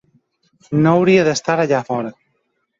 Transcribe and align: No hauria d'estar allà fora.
No 0.85 0.95
hauria 0.95 1.27
d'estar 1.29 1.59
allà 1.67 1.85
fora. 1.93 2.19